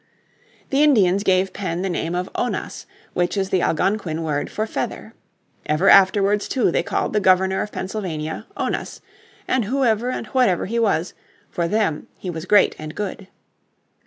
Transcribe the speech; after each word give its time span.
The 0.71 0.81
Indians 0.81 1.21
gave 1.21 1.53
Penn 1.53 1.83
the 1.83 1.87
name 1.87 2.15
of 2.15 2.33
Onas 2.33 2.87
which 3.13 3.37
is 3.37 3.51
the 3.51 3.61
Algonquin 3.61 4.23
word 4.23 4.49
for 4.49 4.65
Feather. 4.65 5.13
Ever 5.67 5.89
afterwards 5.89 6.47
too 6.47 6.71
they 6.71 6.81
called 6.81 7.13
the 7.13 7.19
Governor 7.19 7.61
of 7.61 7.71
Pennsylvania 7.71 8.47
Onas, 8.57 9.01
and 9.47 9.65
whoever 9.65 10.09
and 10.09 10.25
whatever 10.33 10.65
he 10.65 10.79
was, 10.79 11.13
for 11.51 11.67
them 11.67 12.07
he 12.17 12.31
was 12.31 12.45
great 12.47 12.75
and 12.79 12.95
good. 12.95 13.27